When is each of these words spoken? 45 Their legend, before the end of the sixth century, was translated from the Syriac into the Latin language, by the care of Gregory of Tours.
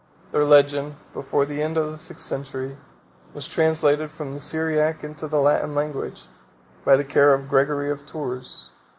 45 0.31 0.31
Their 0.31 0.45
legend, 0.45 0.95
before 1.13 1.45
the 1.45 1.61
end 1.61 1.77
of 1.77 1.91
the 1.91 1.99
sixth 1.99 2.25
century, 2.25 2.75
was 3.35 3.47
translated 3.47 4.09
from 4.09 4.33
the 4.33 4.39
Syriac 4.39 5.03
into 5.03 5.27
the 5.27 5.39
Latin 5.39 5.75
language, 5.75 6.23
by 6.83 6.95
the 6.95 7.05
care 7.05 7.35
of 7.35 7.47
Gregory 7.47 7.91
of 7.91 8.07
Tours. 8.07 8.71